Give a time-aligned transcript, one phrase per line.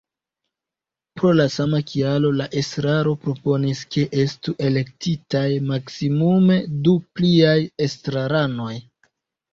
[1.19, 7.57] Pro la sama kialo la estraro proponis, ke estu alelektitaj maksmimume du pliaj
[7.89, 8.75] estraranoj.